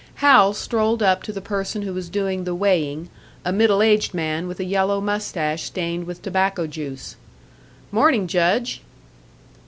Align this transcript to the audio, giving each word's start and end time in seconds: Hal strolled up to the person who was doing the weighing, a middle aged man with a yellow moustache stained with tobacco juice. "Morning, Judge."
Hal 0.15 0.55
strolled 0.55 1.03
up 1.03 1.21
to 1.21 1.31
the 1.31 1.41
person 1.41 1.83
who 1.83 1.93
was 1.93 2.09
doing 2.09 2.43
the 2.43 2.55
weighing, 2.55 3.07
a 3.45 3.53
middle 3.53 3.83
aged 3.83 4.15
man 4.15 4.47
with 4.47 4.59
a 4.59 4.63
yellow 4.63 4.99
moustache 4.99 5.61
stained 5.61 6.07
with 6.07 6.23
tobacco 6.23 6.65
juice. 6.65 7.17
"Morning, 7.91 8.25
Judge." 8.25 8.81